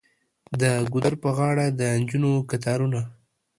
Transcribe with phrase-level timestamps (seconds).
[0.61, 3.01] د ګودر په غاړه د نجونو کتارونه.